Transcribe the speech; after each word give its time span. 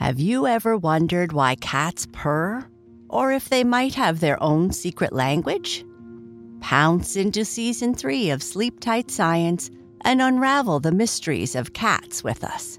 Have 0.00 0.18
you 0.18 0.46
ever 0.46 0.78
wondered 0.78 1.34
why 1.34 1.56
cats 1.56 2.06
purr? 2.10 2.66
Or 3.10 3.32
if 3.32 3.50
they 3.50 3.64
might 3.64 3.92
have 3.96 4.18
their 4.18 4.42
own 4.42 4.72
secret 4.72 5.12
language? 5.12 5.84
Pounce 6.60 7.16
into 7.16 7.44
season 7.44 7.94
three 7.94 8.30
of 8.30 8.42
Sleep 8.42 8.80
Tight 8.80 9.10
Science 9.10 9.70
and 10.00 10.22
unravel 10.22 10.80
the 10.80 10.90
mysteries 10.90 11.54
of 11.54 11.74
cats 11.74 12.24
with 12.24 12.44
us. 12.44 12.78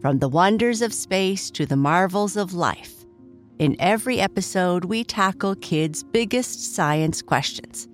From 0.00 0.20
the 0.20 0.28
wonders 0.28 0.80
of 0.80 0.92
space 0.92 1.50
to 1.50 1.66
the 1.66 1.76
marvels 1.76 2.36
of 2.36 2.54
life, 2.54 3.04
in 3.58 3.74
every 3.80 4.20
episode, 4.20 4.84
we 4.84 5.02
tackle 5.02 5.56
kids' 5.56 6.04
biggest 6.04 6.76
science 6.76 7.20
questions. 7.20 7.88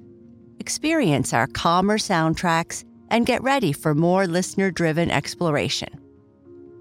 Experience 0.58 1.32
our 1.32 1.46
calmer 1.46 1.96
soundtracks 1.96 2.84
and 3.08 3.24
get 3.24 3.42
ready 3.42 3.72
for 3.72 3.94
more 3.94 4.26
listener 4.26 4.70
driven 4.70 5.10
exploration. 5.10 5.99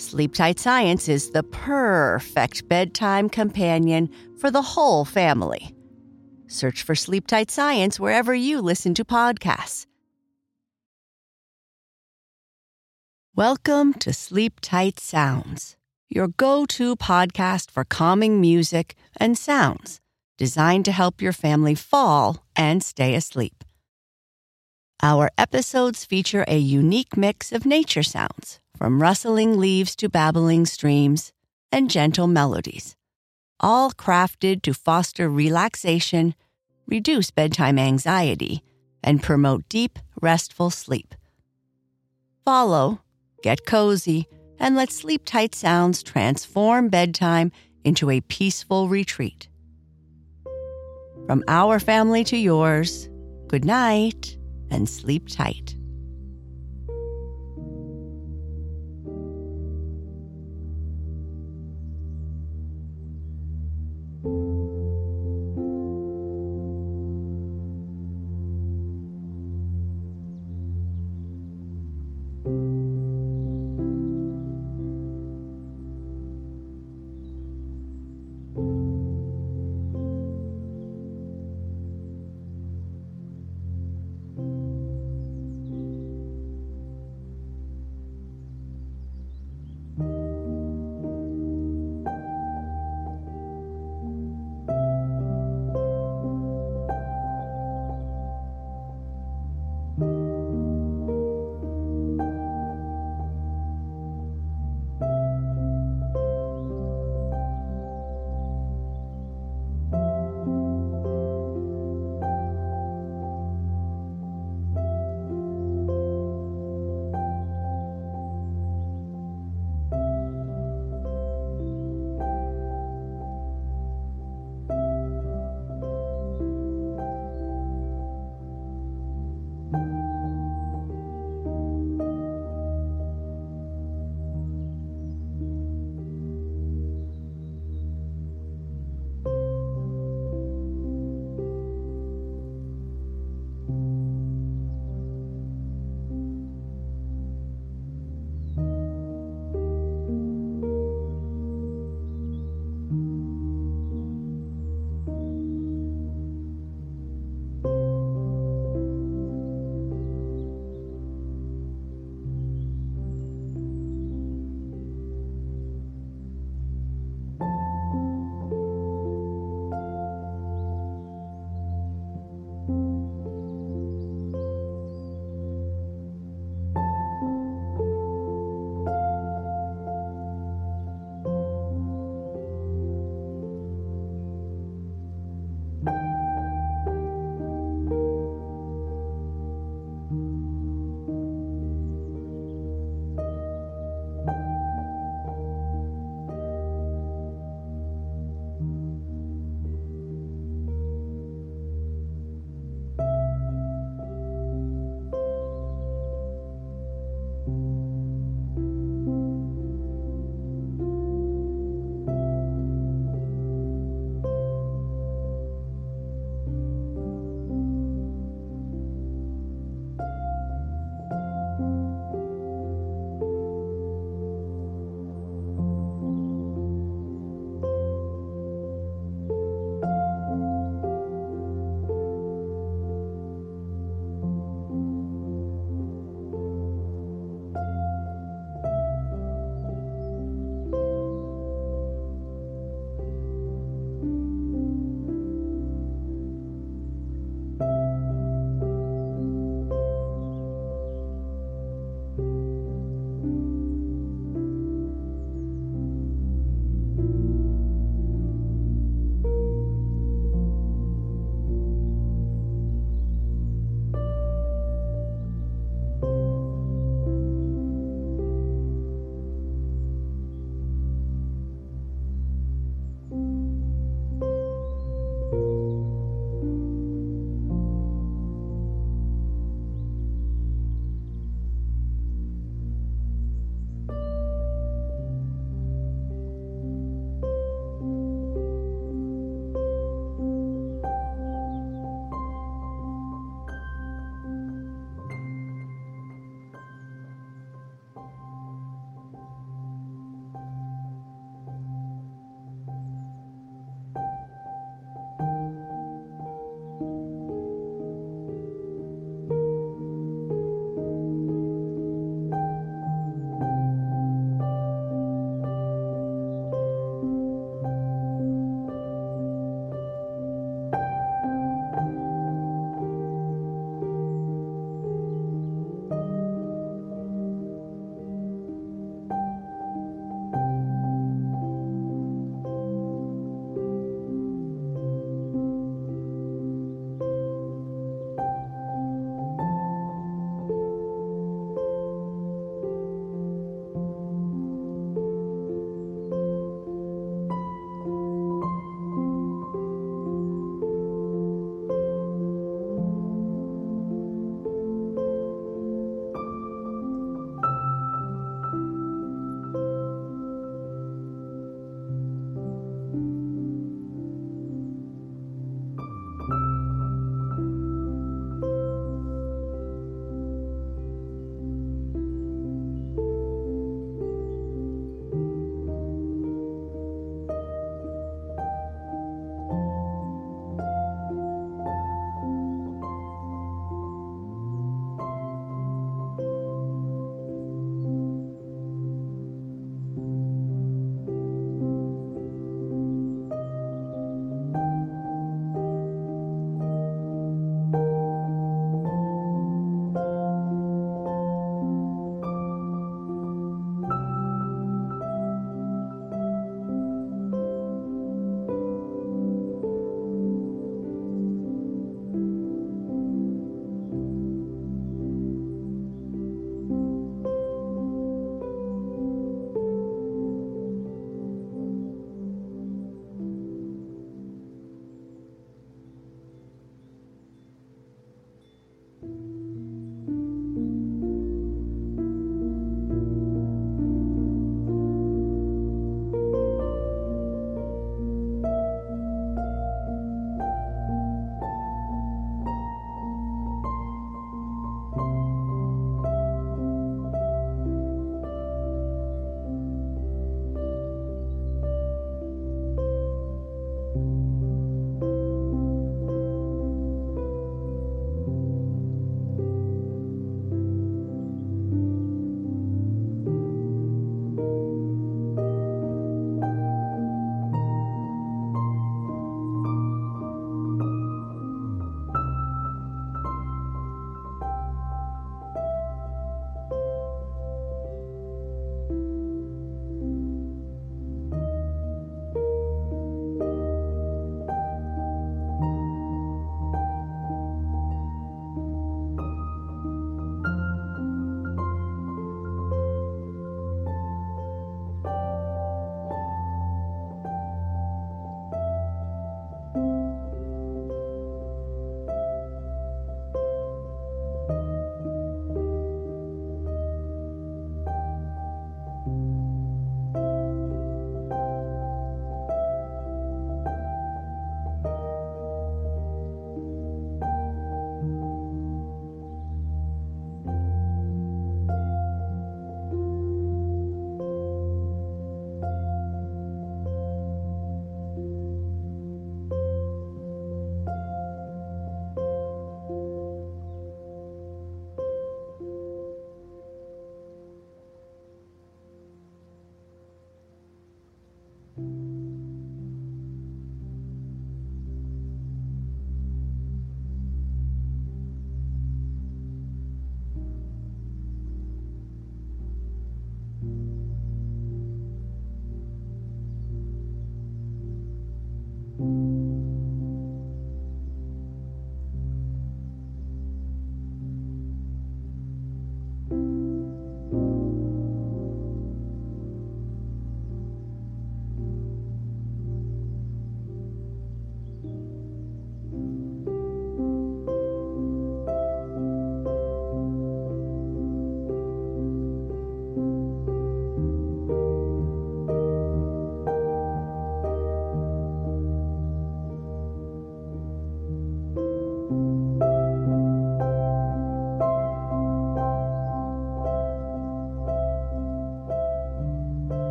Sleep 0.00 0.32
Tight 0.32 0.58
Science 0.58 1.10
is 1.10 1.30
the 1.30 1.42
perfect 1.42 2.66
bedtime 2.68 3.28
companion 3.28 4.08
for 4.38 4.50
the 4.50 4.62
whole 4.62 5.04
family. 5.04 5.74
Search 6.46 6.82
for 6.82 6.94
Sleep 6.94 7.26
Tight 7.26 7.50
Science 7.50 8.00
wherever 8.00 8.34
you 8.34 8.62
listen 8.62 8.94
to 8.94 9.04
podcasts. 9.04 9.84
Welcome 13.36 13.92
to 13.94 14.14
Sleep 14.14 14.54
Tight 14.62 14.98
Sounds, 14.98 15.76
your 16.08 16.28
go 16.28 16.64
to 16.66 16.96
podcast 16.96 17.70
for 17.70 17.84
calming 17.84 18.40
music 18.40 18.94
and 19.18 19.36
sounds 19.36 20.00
designed 20.38 20.86
to 20.86 20.92
help 20.92 21.20
your 21.20 21.34
family 21.34 21.74
fall 21.74 22.46
and 22.56 22.82
stay 22.82 23.14
asleep. 23.14 23.64
Our 25.02 25.30
episodes 25.36 26.06
feature 26.06 26.46
a 26.48 26.56
unique 26.56 27.18
mix 27.18 27.52
of 27.52 27.66
nature 27.66 28.02
sounds, 28.02 28.59
from 28.80 29.02
rustling 29.02 29.58
leaves 29.58 29.94
to 29.94 30.08
babbling 30.08 30.64
streams 30.64 31.32
and 31.70 31.90
gentle 31.90 32.26
melodies, 32.26 32.96
all 33.60 33.90
crafted 33.90 34.62
to 34.62 34.72
foster 34.72 35.28
relaxation, 35.28 36.34
reduce 36.86 37.30
bedtime 37.30 37.78
anxiety, 37.78 38.62
and 39.04 39.22
promote 39.22 39.68
deep, 39.68 39.98
restful 40.22 40.70
sleep. 40.70 41.14
Follow 42.44 43.00
get 43.42 43.66
cozy, 43.66 44.26
and 44.58 44.76
let 44.76 44.90
sleep 44.90 45.22
tight 45.24 45.54
sounds 45.54 46.02
transform 46.02 46.88
bedtime 46.88 47.50
into 47.84 48.10
a 48.10 48.20
peaceful 48.22 48.88
retreat. 48.88 49.48
From 51.26 51.42
our 51.48 51.78
family 51.78 52.24
to 52.24 52.36
yours, 52.36 53.08
good 53.48 53.64
night 53.64 54.36
and 54.70 54.88
sleep 54.88 55.28
tight. 55.28 55.76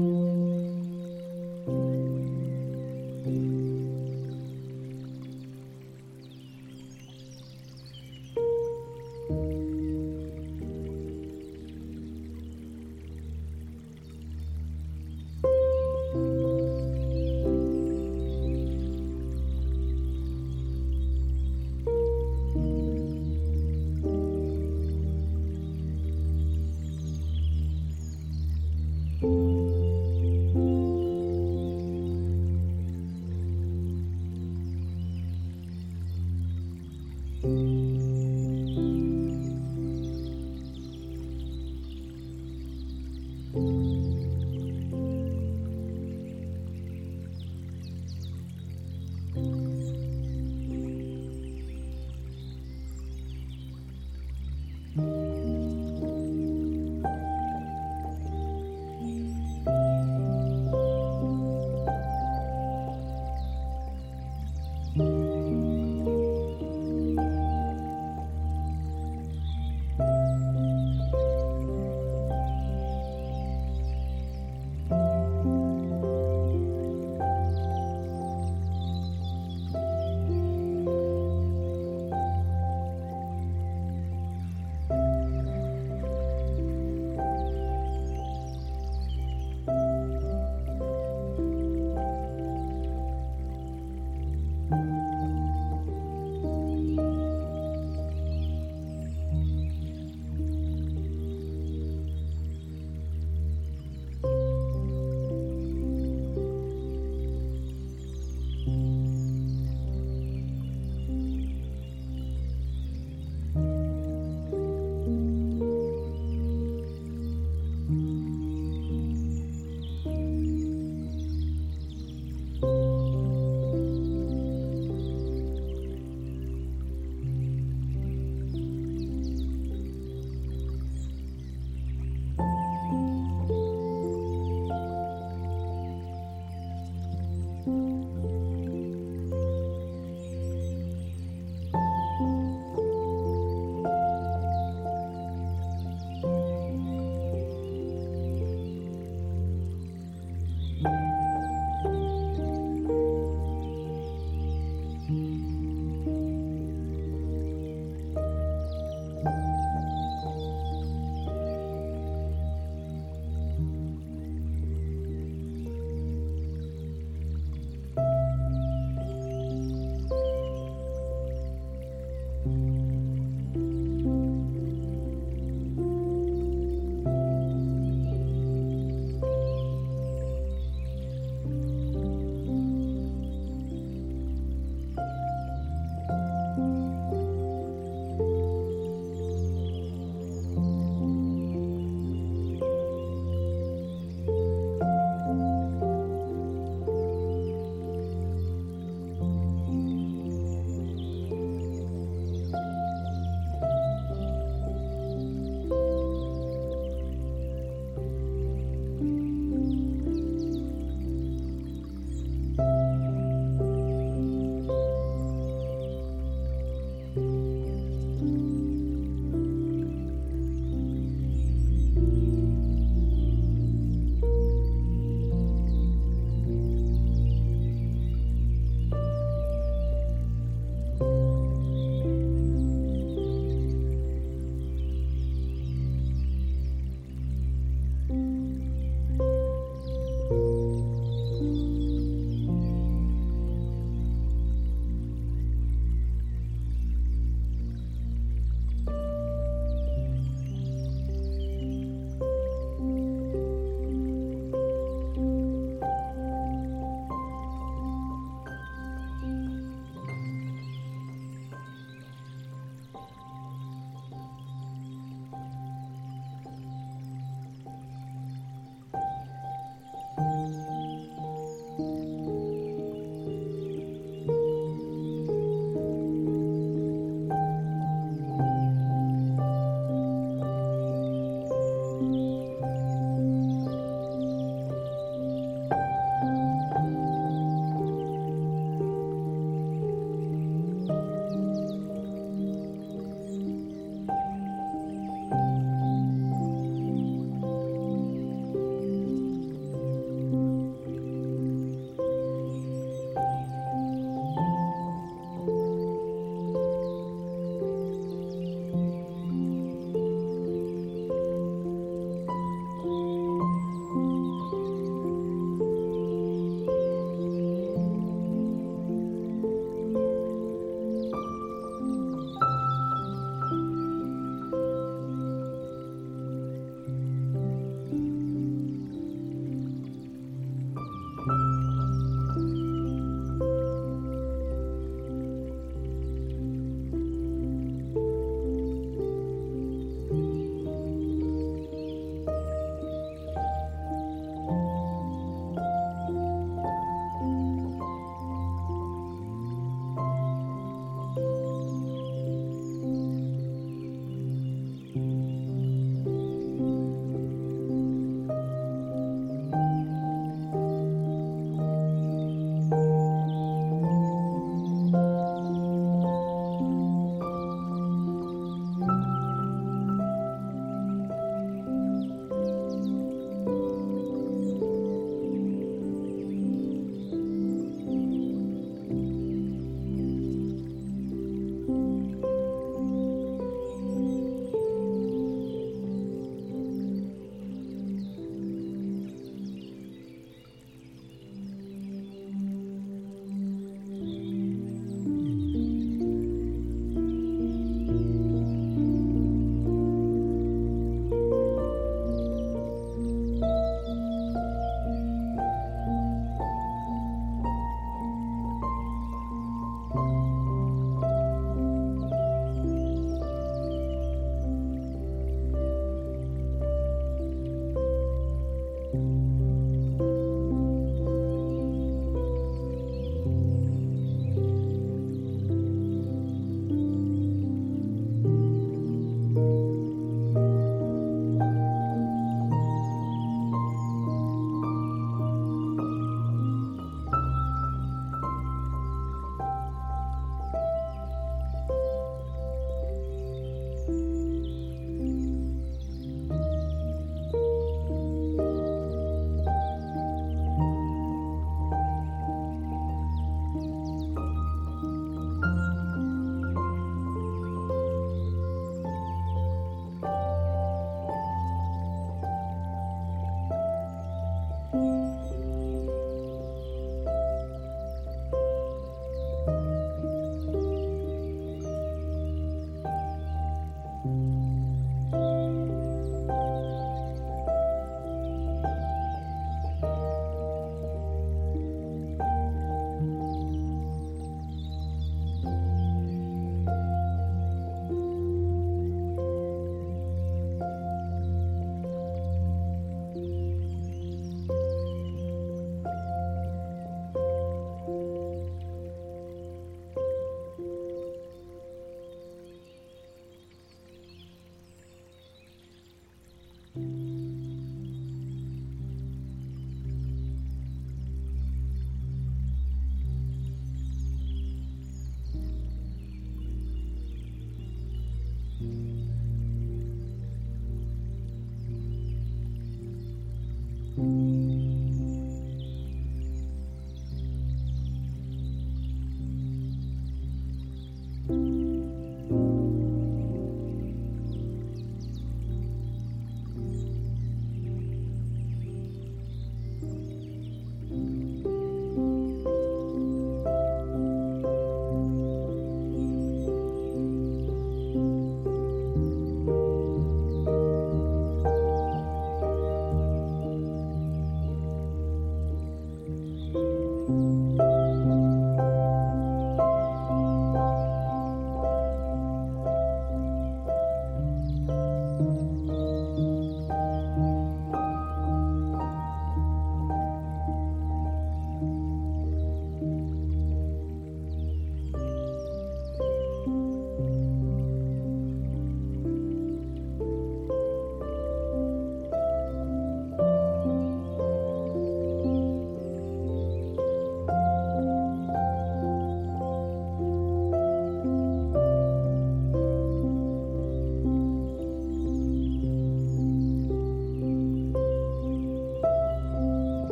Mm-hmm. 0.00 0.33